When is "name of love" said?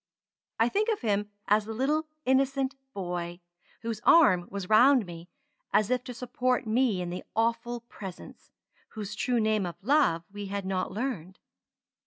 9.39-10.23